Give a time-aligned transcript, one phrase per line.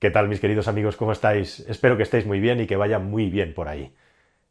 [0.00, 0.96] ¿Qué tal mis queridos amigos?
[0.96, 1.58] ¿Cómo estáis?
[1.68, 3.92] Espero que estéis muy bien y que vaya muy bien por ahí.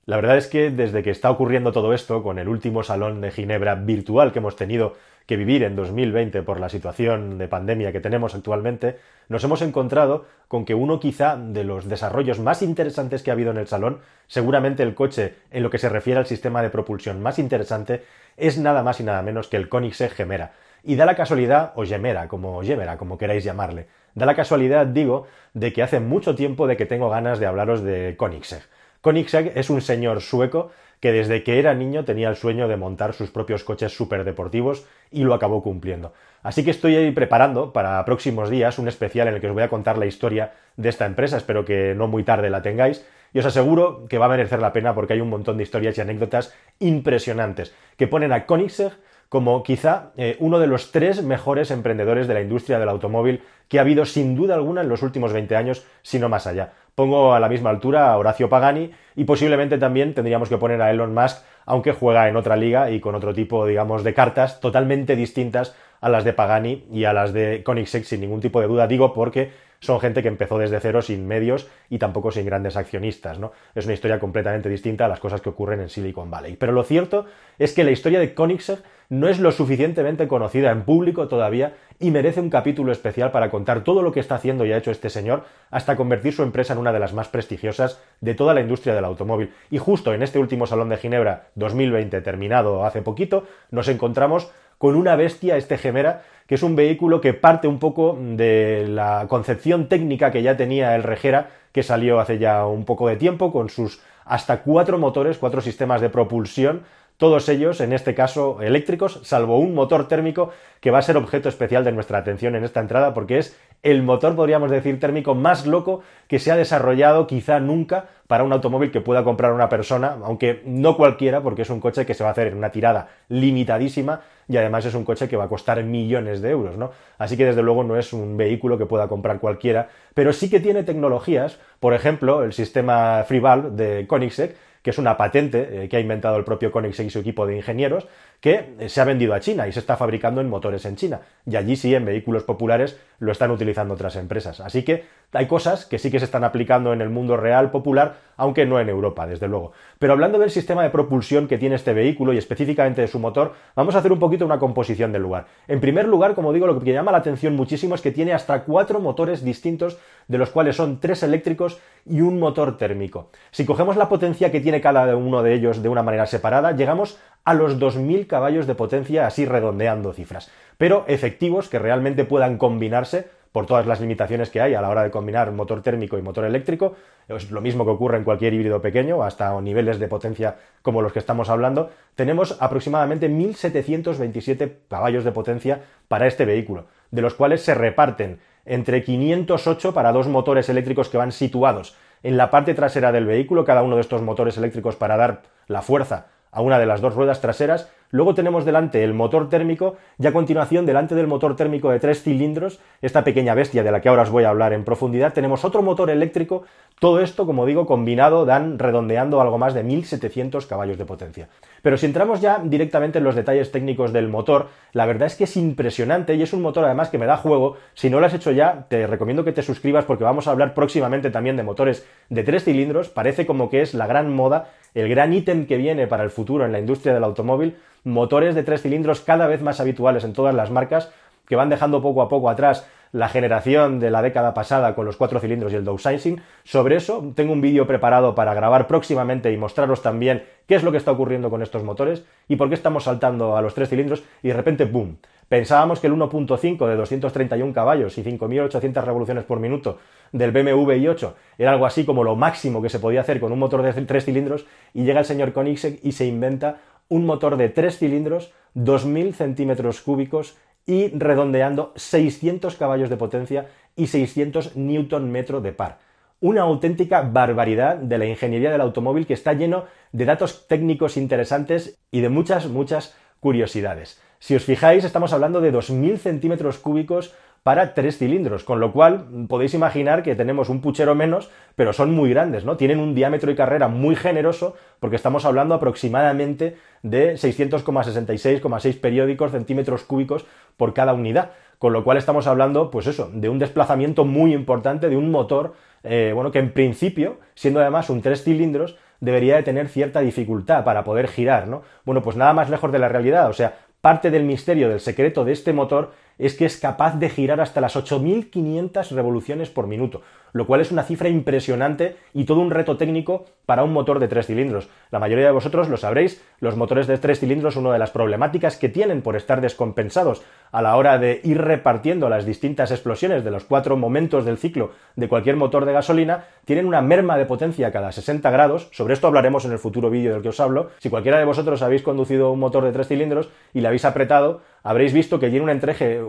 [0.05, 3.31] La verdad es que desde que está ocurriendo todo esto, con el último salón de
[3.31, 8.01] Ginebra virtual que hemos tenido que vivir en 2020 por la situación de pandemia que
[8.01, 8.99] tenemos actualmente,
[9.29, 13.51] nos hemos encontrado con que uno quizá de los desarrollos más interesantes que ha habido
[13.51, 17.21] en el salón, seguramente el coche en lo que se refiere al sistema de propulsión
[17.21, 18.03] más interesante,
[18.35, 20.51] es nada más y nada menos que el Koenigsegg Gemera.
[20.83, 23.87] Y da la casualidad, o Gemera, como Gemera, como queráis llamarle,
[24.17, 27.83] Da la casualidad, digo, de que hace mucho tiempo de que tengo ganas de hablaros
[27.83, 28.63] de Koenigsegg.
[29.01, 33.13] Koenigsegg es un señor sueco que desde que era niño tenía el sueño de montar
[33.13, 36.13] sus propios coches superdeportivos y lo acabó cumpliendo.
[36.41, 39.61] Así que estoy ahí preparando para próximos días un especial en el que os voy
[39.61, 43.39] a contar la historia de esta empresa, espero que no muy tarde la tengáis, y
[43.39, 46.01] os aseguro que va a merecer la pena porque hay un montón de historias y
[46.01, 48.93] anécdotas impresionantes que ponen a Koenigsegg
[49.29, 53.79] como quizá eh, uno de los tres mejores emprendedores de la industria del automóvil que
[53.79, 56.73] ha habido sin duda alguna en los últimos 20 años, si no más allá.
[56.95, 60.89] Pongo a la misma altura a Horacio Pagani y posiblemente también tendríamos que poner a
[60.89, 65.15] Elon Musk, aunque juega en otra liga y con otro tipo, digamos, de cartas totalmente
[65.15, 68.87] distintas a las de Pagani y a las de Koenigsegg sin ningún tipo de duda.
[68.87, 73.37] Digo porque son gente que empezó desde cero sin medios y tampoco sin grandes accionistas,
[73.37, 73.51] ¿no?
[73.75, 76.55] Es una historia completamente distinta a las cosas que ocurren en Silicon Valley.
[76.55, 77.25] Pero lo cierto
[77.59, 82.11] es que la historia de Koenigsegg no es lo suficientemente conocida en público todavía y
[82.11, 85.09] merece un capítulo especial para contar todo lo que está haciendo y ha hecho este
[85.09, 88.93] señor hasta convertir su empresa en una de las más prestigiosas de toda la industria
[88.93, 89.53] del automóvil.
[89.71, 94.95] Y justo en este último Salón de Ginebra 2020 terminado hace poquito, nos encontramos con
[94.95, 99.89] una bestia, este Gemera, que es un vehículo que parte un poco de la concepción
[99.89, 103.69] técnica que ya tenía el Regera, que salió hace ya un poco de tiempo, con
[103.69, 106.83] sus hasta cuatro motores, cuatro sistemas de propulsión,
[107.17, 111.49] todos ellos, en este caso, eléctricos, salvo un motor térmico que va a ser objeto
[111.49, 115.65] especial de nuestra atención en esta entrada, porque es el motor, podríamos decir, térmico más
[115.65, 120.17] loco que se ha desarrollado quizá nunca para un automóvil que pueda comprar una persona,
[120.23, 123.07] aunque no cualquiera, porque es un coche que se va a hacer en una tirada
[123.29, 126.91] limitadísima y además es un coche que va a costar millones de euros, ¿no?
[127.17, 130.59] Así que desde luego no es un vehículo que pueda comprar cualquiera, pero sí que
[130.59, 134.55] tiene tecnologías, por ejemplo, el sistema FreeValve de Koenigsegg,
[134.87, 137.57] que es una patente eh, que ha inventado el propio Koenigsegg y su equipo de
[137.57, 138.07] ingenieros,
[138.39, 141.19] que eh, se ha vendido a China y se está fabricando en motores en China.
[141.45, 144.61] Y allí sí, en vehículos populares, lo están utilizando otras empresas.
[144.61, 145.03] Así que
[145.33, 148.79] hay cosas que sí que se están aplicando en el mundo real popular, aunque no
[148.79, 149.73] en Europa, desde luego.
[149.99, 153.55] Pero hablando del sistema de propulsión que tiene este vehículo y específicamente de su motor,
[153.75, 155.47] vamos a hacer un poquito una composición del lugar.
[155.67, 158.63] En primer lugar, como digo, lo que llama la atención muchísimo es que tiene hasta
[158.63, 163.31] cuatro motores distintos, de los cuales son tres eléctricos y un motor térmico.
[163.51, 167.17] Si cogemos la potencia que tiene cada uno de ellos de una manera separada, llegamos
[167.43, 173.29] a los 2.000 caballos de potencia, así redondeando cifras, pero efectivos que realmente puedan combinarse
[173.51, 176.45] por todas las limitaciones que hay a la hora de combinar motor térmico y motor
[176.45, 176.95] eléctrico.
[177.27, 181.11] Es lo mismo que ocurre en cualquier híbrido pequeño, hasta niveles de potencia como los
[181.11, 181.89] que estamos hablando.
[182.15, 189.03] Tenemos aproximadamente 1.727 caballos de potencia para este vehículo, de los cuales se reparten entre
[189.03, 193.83] 508 para dos motores eléctricos que van situados en la parte trasera del vehículo, cada
[193.83, 197.41] uno de estos motores eléctricos para dar la fuerza a una de las dos ruedas
[197.41, 201.99] traseras Luego tenemos delante el motor térmico y a continuación delante del motor térmico de
[201.99, 205.33] tres cilindros, esta pequeña bestia de la que ahora os voy a hablar en profundidad,
[205.33, 206.63] tenemos otro motor eléctrico.
[206.99, 211.49] Todo esto, como digo, combinado dan redondeando algo más de 1700 caballos de potencia.
[211.81, 215.43] Pero si entramos ya directamente en los detalles técnicos del motor, la verdad es que
[215.43, 217.75] es impresionante y es un motor además que me da juego.
[217.93, 220.73] Si no lo has hecho ya, te recomiendo que te suscribas porque vamos a hablar
[220.73, 223.09] próximamente también de motores de tres cilindros.
[223.09, 226.65] Parece como que es la gran moda, el gran ítem que viene para el futuro
[226.65, 230.55] en la industria del automóvil motores de tres cilindros cada vez más habituales en todas
[230.55, 231.11] las marcas,
[231.47, 235.17] que van dejando poco a poco atrás la generación de la década pasada con los
[235.17, 236.41] cuatro cilindros y el downsizing.
[236.63, 240.91] Sobre eso tengo un vídeo preparado para grabar próximamente y mostraros también qué es lo
[240.91, 244.23] que está ocurriendo con estos motores y por qué estamos saltando a los tres cilindros
[244.43, 245.17] y de repente ¡boom!
[245.49, 249.97] Pensábamos que el 1.5 de 231 caballos y 5.800 revoluciones por minuto
[250.33, 253.59] del BMW i8 era algo así como lo máximo que se podía hacer con un
[253.59, 257.69] motor de tres cilindros y llega el señor Koenigsegg y se inventa un motor de
[257.69, 265.61] 3 cilindros, 2.000 centímetros cúbicos y redondeando 600 caballos de potencia y 600 newton metro
[265.61, 265.99] de par.
[266.39, 271.99] Una auténtica barbaridad de la ingeniería del automóvil que está lleno de datos técnicos interesantes
[272.11, 274.21] y de muchas, muchas curiosidades.
[274.39, 277.33] Si os fijáis, estamos hablando de 2.000 centímetros cúbicos
[277.63, 282.13] para tres cilindros, con lo cual podéis imaginar que tenemos un puchero menos, pero son
[282.13, 282.77] muy grandes, ¿no?
[282.77, 290.03] Tienen un diámetro y carrera muy generoso, porque estamos hablando aproximadamente de 600,66,6 periódicos centímetros
[290.03, 290.45] cúbicos
[290.77, 295.09] por cada unidad, con lo cual estamos hablando, pues eso, de un desplazamiento muy importante,
[295.09, 299.63] de un motor, eh, bueno, que en principio, siendo además un tres cilindros, debería de
[299.63, 301.81] tener cierta dificultad para poder girar, ¿no?
[302.05, 305.43] Bueno, pues nada más lejos de la realidad, o sea, parte del misterio, del secreto
[305.43, 310.21] de este motor es que es capaz de girar hasta las 8.500 revoluciones por minuto,
[310.53, 314.27] lo cual es una cifra impresionante y todo un reto técnico para un motor de
[314.27, 314.89] tres cilindros.
[315.11, 318.77] La mayoría de vosotros lo sabréis, los motores de tres cilindros, una de las problemáticas
[318.77, 320.41] que tienen por estar descompensados
[320.71, 324.91] a la hora de ir repartiendo las distintas explosiones de los cuatro momentos del ciclo
[325.15, 329.27] de cualquier motor de gasolina, tienen una merma de potencia cada 60 grados, sobre esto
[329.27, 332.51] hablaremos en el futuro vídeo del que os hablo, si cualquiera de vosotros habéis conducido
[332.51, 336.21] un motor de tres cilindros y le habéis apretado, habréis visto que tiene un entreje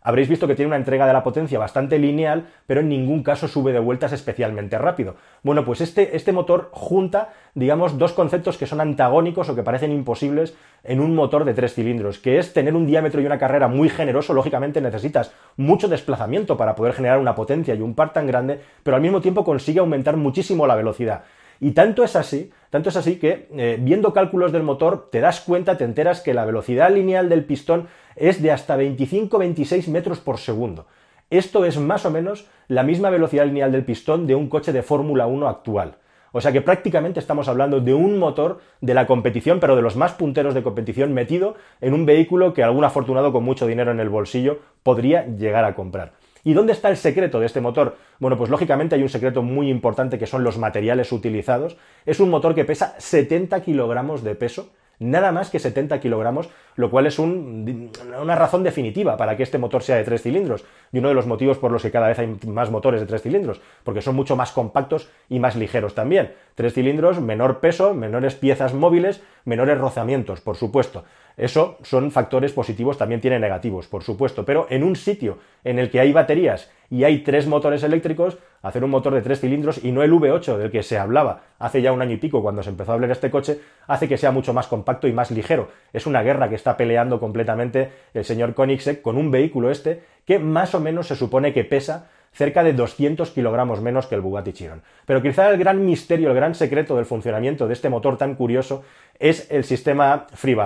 [0.00, 3.46] habréis visto que tiene una entrega de la potencia bastante lineal, pero en ningún caso
[3.46, 5.16] sube de vueltas especialmente rápido.
[5.42, 9.92] Bueno, pues este, este, motor junta, digamos, dos conceptos que son antagónicos o que parecen
[9.92, 13.68] imposibles en un motor de tres cilindros, que es tener un diámetro y una carrera
[13.68, 18.26] muy generoso, lógicamente necesitas mucho desplazamiento para poder generar una potencia y un par tan
[18.26, 21.24] grande, pero al mismo tiempo consigue aumentar muchísimo la velocidad.
[21.60, 25.40] Y tanto es así, tanto es así que eh, viendo cálculos del motor te das
[25.40, 30.38] cuenta, te enteras que la velocidad lineal del pistón es de hasta 25-26 metros por
[30.38, 30.86] segundo.
[31.30, 34.82] Esto es más o menos la misma velocidad lineal del pistón de un coche de
[34.82, 35.96] Fórmula 1 actual.
[36.32, 39.96] O sea que prácticamente estamos hablando de un motor de la competición, pero de los
[39.96, 44.00] más punteros de competición metido en un vehículo que algún afortunado con mucho dinero en
[44.00, 46.12] el bolsillo podría llegar a comprar.
[46.44, 47.96] ¿Y dónde está el secreto de este motor?
[48.18, 51.76] Bueno, pues lógicamente hay un secreto muy importante que son los materiales utilizados.
[52.06, 56.90] Es un motor que pesa 70 kilogramos de peso nada más que 70 kilogramos, lo
[56.90, 61.08] cual es una razón definitiva para que este motor sea de tres cilindros y uno
[61.08, 64.02] de los motivos por los que cada vez hay más motores de tres cilindros, porque
[64.02, 66.34] son mucho más compactos y más ligeros también.
[66.54, 71.04] Tres cilindros, menor peso, menores piezas móviles, menores rozamientos, por supuesto.
[71.38, 75.88] Eso son factores positivos, también tiene negativos, por supuesto, pero en un sitio en el
[75.88, 79.92] que hay baterías y hay tres motores eléctricos, hacer un motor de tres cilindros y
[79.92, 82.70] no el V8 del que se hablaba hace ya un año y pico cuando se
[82.70, 85.68] empezó a hablar este coche, hace que sea mucho más compacto y más ligero.
[85.92, 90.40] Es una guerra que está peleando completamente el señor Koenigsegg con un vehículo este que
[90.40, 94.52] más o menos se supone que pesa cerca de 200 kilogramos menos que el Bugatti
[94.52, 94.82] Chiron.
[95.06, 98.84] Pero quizá el gran misterio, el gran secreto del funcionamiento de este motor tan curioso
[99.18, 100.56] es el sistema Free.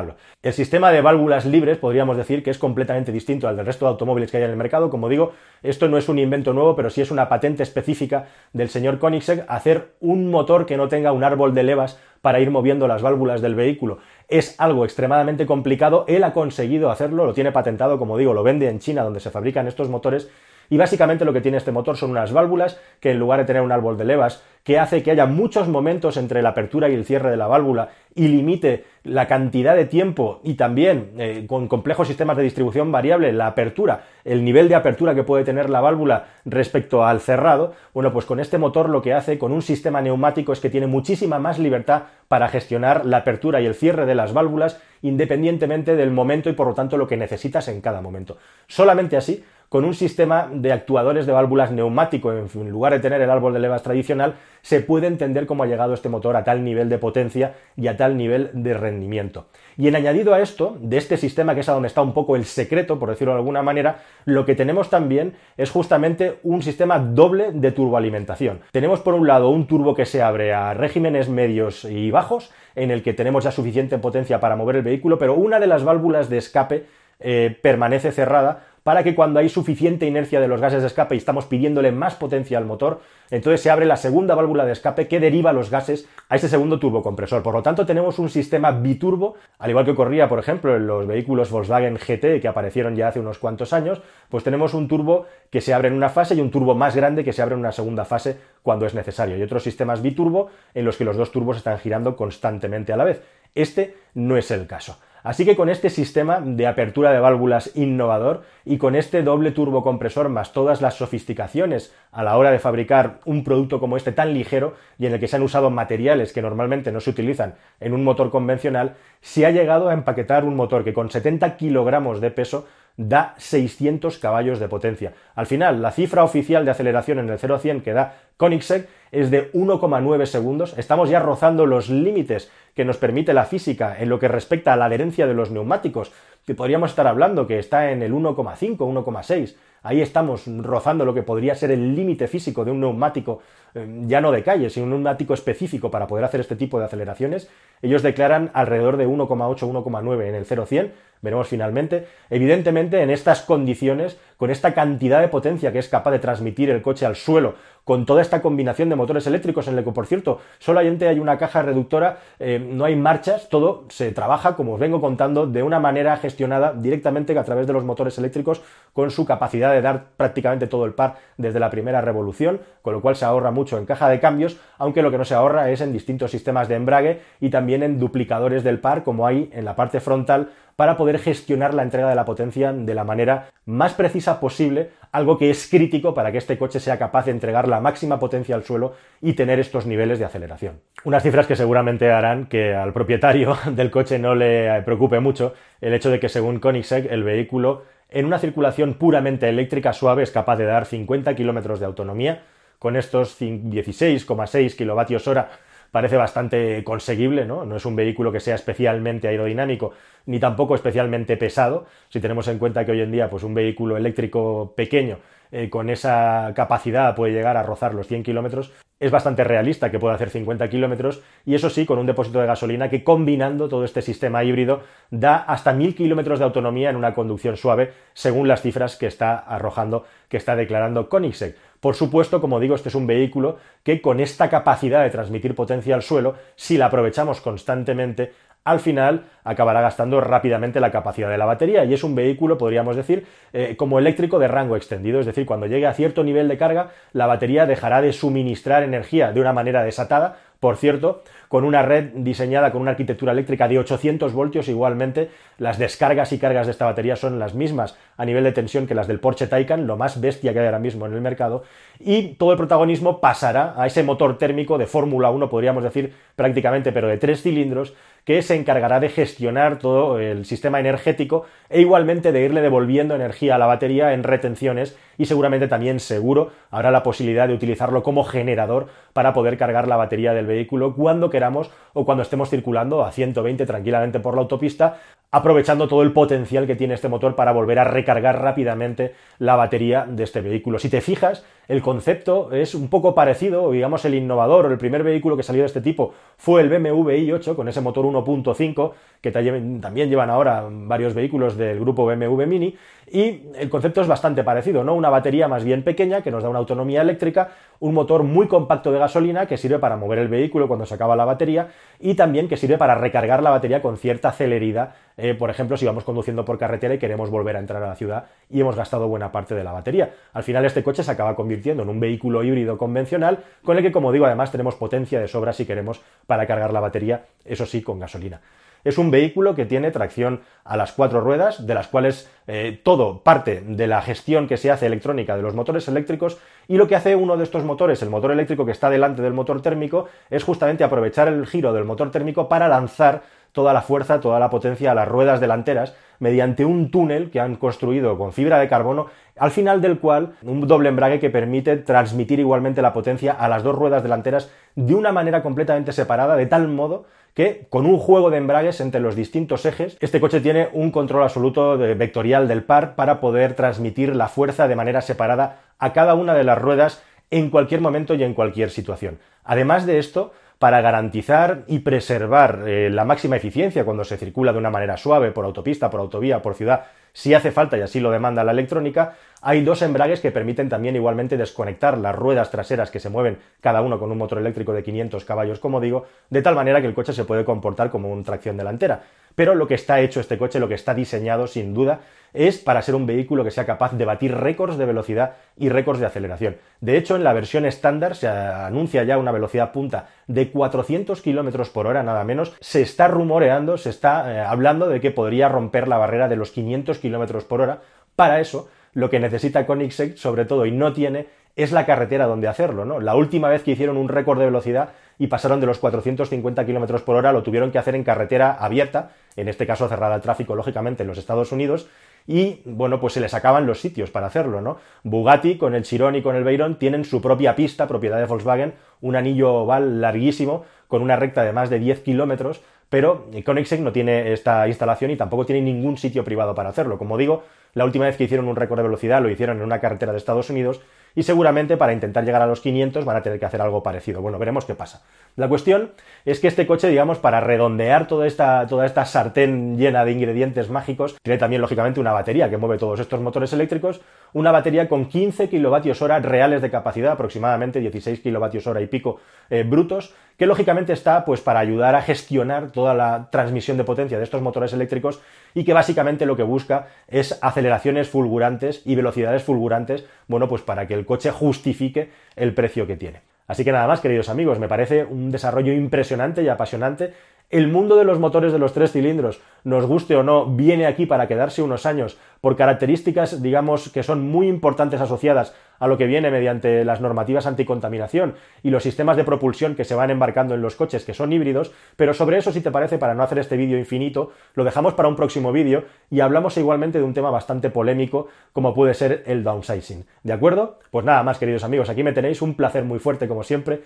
[0.42, 3.92] El sistema de válvulas libres podríamos decir que es completamente distinto al del resto de
[3.92, 4.90] automóviles que hay en el mercado.
[4.90, 5.32] Como digo,
[5.62, 9.46] esto no es un invento nuevo, pero sí es una patente específica del señor Koenigsegg
[9.48, 13.40] hacer un motor que no tenga un árbol de levas para ir moviendo las válvulas
[13.40, 13.96] del vehículo.
[14.28, 18.68] Es algo extremadamente complicado, él ha conseguido hacerlo, lo tiene patentado, como digo, lo vende
[18.68, 20.30] en China donde se fabrican estos motores
[20.72, 23.60] y básicamente lo que tiene este motor son unas válvulas que en lugar de tener
[23.60, 27.04] un árbol de levas que hace que haya muchos momentos entre la apertura y el
[27.04, 32.08] cierre de la válvula y limite la cantidad de tiempo y también eh, con complejos
[32.08, 36.28] sistemas de distribución variable la apertura, el nivel de apertura que puede tener la válvula
[36.46, 40.54] respecto al cerrado, bueno, pues con este motor lo que hace con un sistema neumático
[40.54, 44.32] es que tiene muchísima más libertad para gestionar la apertura y el cierre de las
[44.32, 48.38] válvulas independientemente del momento y por lo tanto lo que necesitas en cada momento.
[48.68, 53.30] Solamente así con un sistema de actuadores de válvulas neumático, en lugar de tener el
[53.30, 56.90] árbol de levas tradicional, se puede entender cómo ha llegado este motor a tal nivel
[56.90, 59.46] de potencia y a tal nivel de rendimiento.
[59.78, 62.36] Y en añadido a esto, de este sistema que es a donde está un poco
[62.36, 66.98] el secreto, por decirlo de alguna manera, lo que tenemos también es justamente un sistema
[66.98, 68.60] doble de turboalimentación.
[68.72, 72.90] Tenemos por un lado un turbo que se abre a regímenes medios y bajos, en
[72.90, 76.28] el que tenemos ya suficiente potencia para mover el vehículo, pero una de las válvulas
[76.28, 76.84] de escape
[77.24, 81.18] eh, permanece cerrada para que cuando hay suficiente inercia de los gases de escape y
[81.18, 85.20] estamos pidiéndole más potencia al motor, entonces se abre la segunda válvula de escape que
[85.20, 87.42] deriva los gases a este segundo turbocompresor.
[87.42, 91.06] Por lo tanto, tenemos un sistema biturbo, al igual que ocurría, por ejemplo, en los
[91.06, 95.60] vehículos Volkswagen GT que aparecieron ya hace unos cuantos años, pues tenemos un turbo que
[95.60, 97.72] se abre en una fase y un turbo más grande que se abre en una
[97.72, 99.36] segunda fase cuando es necesario.
[99.36, 103.04] Y otros sistemas biturbo en los que los dos turbos están girando constantemente a la
[103.04, 103.22] vez.
[103.54, 104.98] Este no es el caso.
[105.22, 110.28] Así que con este sistema de apertura de válvulas innovador y con este doble turbocompresor
[110.28, 114.74] más todas las sofisticaciones a la hora de fabricar un producto como este tan ligero
[114.98, 118.02] y en el que se han usado materiales que normalmente no se utilizan en un
[118.02, 122.66] motor convencional, se ha llegado a empaquetar un motor que con 70 kilogramos de peso
[122.96, 125.12] da 600 caballos de potencia.
[125.34, 128.88] Al final, la cifra oficial de aceleración en el 0 a 100 que da Koenigsegg
[129.10, 130.76] es de 1,9 segundos.
[130.76, 134.76] Estamos ya rozando los límites que nos permite la física en lo que respecta a
[134.76, 136.12] la adherencia de los neumáticos,
[136.46, 139.56] que podríamos estar hablando que está en el 1,5, 1,6.
[139.82, 143.40] Ahí estamos rozando lo que podría ser el límite físico de un neumático
[143.74, 146.84] eh, ya no de calle, sino un neumático específico para poder hacer este tipo de
[146.84, 147.48] aceleraciones.
[147.80, 150.90] Ellos declaran alrededor de 1,8-1,9 en el 0-100,
[151.22, 152.06] veremos finalmente.
[152.30, 156.82] Evidentemente, en estas condiciones, con esta cantidad de potencia que es capaz de transmitir el
[156.82, 160.40] coche al suelo, con toda esta combinación de motores eléctricos en el que, por cierto,
[160.58, 165.00] solamente hay una caja reductora, eh, no hay marchas, todo se trabaja, como os vengo
[165.00, 168.62] contando, de una manera gestionada directamente a través de los motores eléctricos,
[168.92, 173.00] con su capacidad de dar prácticamente todo el par desde la primera revolución, con lo
[173.00, 175.80] cual se ahorra mucho en caja de cambios, aunque lo que no se ahorra es
[175.80, 179.76] en distintos sistemas de embrague y también en duplicadores del par, como hay en la
[179.76, 180.50] parte frontal
[180.82, 185.38] para poder gestionar la entrega de la potencia de la manera más precisa posible, algo
[185.38, 188.64] que es crítico para que este coche sea capaz de entregar la máxima potencia al
[188.64, 190.80] suelo y tener estos niveles de aceleración.
[191.04, 195.94] Unas cifras que seguramente harán que al propietario del coche no le preocupe mucho el
[195.94, 200.56] hecho de que según Koenigsegg el vehículo en una circulación puramente eléctrica suave es capaz
[200.56, 202.42] de dar 50 kilómetros de autonomía,
[202.80, 205.48] con estos 16,6 kilovatios hora
[205.92, 207.64] parece bastante conseguible, ¿no?
[207.64, 209.92] No es un vehículo que sea especialmente aerodinámico
[210.26, 213.96] ni tampoco especialmente pesado, si tenemos en cuenta que hoy en día pues un vehículo
[213.96, 215.18] eléctrico pequeño
[215.50, 219.98] eh, con esa capacidad puede llegar a rozar los 100 kilómetros, es bastante realista que
[219.98, 223.84] pueda hacer 50 kilómetros y eso sí, con un depósito de gasolina que combinando todo
[223.84, 228.62] este sistema híbrido da hasta 1000 kilómetros de autonomía en una conducción suave, según las
[228.62, 231.56] cifras que está arrojando, que está declarando Koenigsegg.
[231.82, 235.96] Por supuesto, como digo, este es un vehículo que con esta capacidad de transmitir potencia
[235.96, 241.44] al suelo, si la aprovechamos constantemente, al final acabará gastando rápidamente la capacidad de la
[241.44, 241.84] batería.
[241.84, 245.66] Y es un vehículo, podríamos decir, eh, como eléctrico de rango extendido, es decir, cuando
[245.66, 249.82] llegue a cierto nivel de carga, la batería dejará de suministrar energía de una manera
[249.82, 255.28] desatada, por cierto, con una red diseñada con una arquitectura eléctrica de 800 voltios, igualmente
[255.58, 258.94] las descargas y cargas de esta batería son las mismas a nivel de tensión que
[258.94, 261.64] las del Porsche Taycan, lo más bestia que hay ahora mismo en el mercado,
[261.98, 266.92] y todo el protagonismo pasará a ese motor térmico de Fórmula 1, podríamos decir prácticamente,
[266.92, 272.30] pero de tres cilindros, que se encargará de gestionar todo el sistema energético e igualmente
[272.30, 277.02] de irle devolviendo energía a la batería en retenciones y seguramente también seguro habrá la
[277.02, 282.04] posibilidad de utilizarlo como generador para poder cargar la batería del vehículo cuando queramos o
[282.04, 284.98] cuando estemos circulando a 120 tranquilamente por la autopista,
[285.30, 290.06] aprovechando todo el potencial que tiene este motor para volver a recargar rápidamente la batería
[290.08, 290.78] de este vehículo.
[290.78, 295.02] Si te fijas, el concepto es un poco parecido, digamos el innovador o el primer
[295.02, 299.30] vehículo que salió de este tipo fue el BMW i8 con ese motor 1.5 que
[299.30, 302.76] también llevan ahora varios vehículos del grupo BMW Mini
[303.12, 304.94] y el concepto es bastante parecido, ¿no?
[304.94, 308.90] Una batería más bien pequeña que nos da una autonomía eléctrica, un motor muy compacto
[308.90, 311.68] de gasolina que sirve para mover el vehículo cuando se acaba la batería
[312.00, 315.84] y también que sirve para recargar la batería con cierta celeridad, eh, por ejemplo, si
[315.84, 319.06] vamos conduciendo por carretera y queremos volver a entrar a la ciudad y hemos gastado
[319.08, 320.14] buena parte de la batería.
[320.32, 323.92] Al final este coche se acaba convirtiendo en un vehículo híbrido convencional con el que,
[323.92, 327.82] como digo, además tenemos potencia de sobra si queremos para cargar la batería, eso sí,
[327.82, 328.40] con gasolina.
[328.84, 333.22] Es un vehículo que tiene tracción a las cuatro ruedas, de las cuales eh, todo
[333.22, 336.96] parte de la gestión que se hace electrónica de los motores eléctricos y lo que
[336.96, 340.44] hace uno de estos motores, el motor eléctrico que está delante del motor térmico, es
[340.44, 343.22] justamente aprovechar el giro del motor térmico para lanzar
[343.52, 347.56] toda la fuerza, toda la potencia a las ruedas delanteras mediante un túnel que han
[347.56, 349.06] construido con fibra de carbono,
[349.36, 353.62] al final del cual un doble embrague que permite transmitir igualmente la potencia a las
[353.62, 358.30] dos ruedas delanteras de una manera completamente separada, de tal modo que con un juego
[358.30, 362.94] de embragues entre los distintos ejes, este coche tiene un control absoluto vectorial del par
[362.94, 367.48] para poder transmitir la fuerza de manera separada a cada una de las ruedas en
[367.50, 369.18] cualquier momento y en cualquier situación.
[369.44, 370.32] Además de esto,
[370.62, 375.32] para garantizar y preservar eh, la máxima eficiencia cuando se circula de una manera suave
[375.32, 379.16] por autopista, por autovía, por ciudad, si hace falta y así lo demanda la electrónica,
[379.40, 383.82] hay dos embragues que permiten también igualmente desconectar las ruedas traseras que se mueven cada
[383.82, 386.94] uno con un motor eléctrico de 500 caballos, como digo, de tal manera que el
[386.94, 389.02] coche se puede comportar como una tracción delantera.
[389.34, 392.02] Pero lo que está hecho este coche, lo que está diseñado sin duda,
[392.34, 396.00] es para ser un vehículo que sea capaz de batir récords de velocidad y récords
[396.00, 396.56] de aceleración.
[396.80, 401.70] De hecho, en la versión estándar se anuncia ya una velocidad punta de 400 km
[401.70, 402.54] por hora, nada menos.
[402.60, 406.50] Se está rumoreando, se está eh, hablando de que podría romper la barrera de los
[406.50, 407.80] 500 km por hora.
[408.16, 412.48] Para eso, lo que necesita Koenigsegg, sobre todo, y no tiene, es la carretera donde
[412.48, 413.00] hacerlo, ¿no?
[413.00, 417.02] La última vez que hicieron un récord de velocidad y pasaron de los 450 km
[417.02, 420.54] por hora, lo tuvieron que hacer en carretera abierta, en este caso cerrada al tráfico,
[420.54, 421.88] lógicamente, en los Estados Unidos,
[422.26, 424.78] y bueno, pues se les acaban los sitios para hacerlo, ¿no?
[425.02, 428.74] Bugatti con el Chiron y con el Veyron tienen su propia pista, propiedad de Volkswagen,
[429.00, 433.92] un anillo oval larguísimo, con una recta de más de 10 kilómetros, pero Koenigsegg no
[433.92, 436.98] tiene esta instalación y tampoco tiene ningún sitio privado para hacerlo.
[436.98, 439.80] Como digo, La última vez que hicieron un récord de velocidad lo hicieron en una
[439.80, 440.82] carretera de Estados Unidos
[441.14, 444.20] y seguramente para intentar llegar a los 500 van a tener que hacer algo parecido.
[444.20, 445.02] Bueno, veremos qué pasa.
[445.36, 445.92] La cuestión
[446.24, 450.68] es que este coche, digamos, para redondear toda esta, toda esta sartén llena de ingredientes
[450.68, 454.02] mágicos, tiene también, lógicamente, una batería que mueve todos estos motores eléctricos,
[454.34, 459.20] una batería con 15 kilovatios hora reales de capacidad, aproximadamente 16 kilovatios hora y pico
[459.50, 464.18] eh, brutos, que lógicamente está pues para ayudar a gestionar toda la transmisión de potencia
[464.18, 465.20] de estos motores eléctricos
[465.54, 470.86] y que básicamente lo que busca es aceleraciones fulgurantes y velocidades fulgurantes, bueno, pues para
[470.86, 473.20] que el coche justifique el precio que tiene.
[473.46, 477.12] Así que nada más, queridos amigos, me parece un desarrollo impresionante y apasionante
[477.52, 481.04] el mundo de los motores de los tres cilindros, nos guste o no, viene aquí
[481.04, 486.06] para quedarse unos años por características, digamos, que son muy importantes asociadas a lo que
[486.06, 490.62] viene mediante las normativas anticontaminación y los sistemas de propulsión que se van embarcando en
[490.62, 493.56] los coches que son híbridos, pero sobre eso, si te parece, para no hacer este
[493.56, 497.68] vídeo infinito, lo dejamos para un próximo vídeo y hablamos igualmente de un tema bastante
[497.68, 500.06] polémico como puede ser el downsizing.
[500.22, 500.78] ¿De acuerdo?
[500.92, 503.82] Pues nada más, queridos amigos, aquí me tenéis un placer muy fuerte como siempre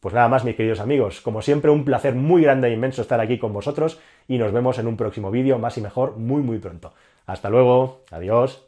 [0.00, 3.20] pues nada más, mis queridos amigos, como siempre, un placer muy grande e inmenso estar
[3.20, 3.98] aquí con vosotros
[4.28, 6.92] y nos vemos en un próximo vídeo, más y mejor, muy muy pronto.
[7.26, 8.65] Hasta luego, adiós.